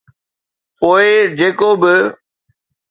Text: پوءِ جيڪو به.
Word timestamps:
پوءِ 0.77 1.03
جيڪو 1.37 1.69
به. 1.81 1.93